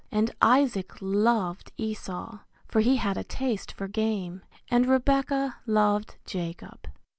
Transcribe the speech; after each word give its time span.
And 0.11 0.33
Isaac 0.41 0.93
loved 0.99 1.71
Esau 1.77 2.39
for 2.67 2.79
he 2.81 2.95
had 2.95 3.17
a 3.17 3.23
taste 3.23 3.71
for 3.71 3.87
game 3.87 4.41
and 4.67 4.87
Rebekah 4.87 5.57
loved 5.67 6.15
Jacob. 6.25 6.87